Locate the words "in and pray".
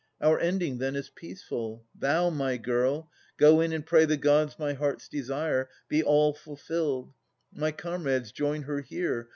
3.61-4.05